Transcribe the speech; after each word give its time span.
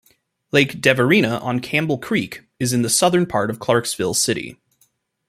Lake 0.51 0.81
Deverina 0.81 1.39
on 1.43 1.59
Campbell 1.59 1.99
Creek 1.99 2.41
is 2.59 2.73
in 2.73 2.81
the 2.81 2.89
southern 2.89 3.27
part 3.27 3.51
of 3.51 3.59
Clarksville 3.59 4.15
City. 4.15 4.57